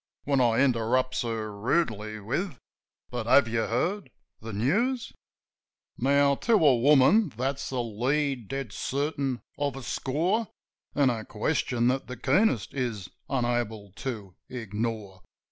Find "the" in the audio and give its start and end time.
4.39-4.51, 12.07-12.17